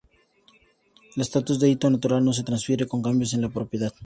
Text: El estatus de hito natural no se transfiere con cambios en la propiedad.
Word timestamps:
El 1.15 1.21
estatus 1.21 1.59
de 1.59 1.69
hito 1.69 1.87
natural 1.91 2.25
no 2.25 2.33
se 2.33 2.41
transfiere 2.41 2.87
con 2.87 3.03
cambios 3.03 3.35
en 3.35 3.41
la 3.43 3.49
propiedad. 3.49 3.93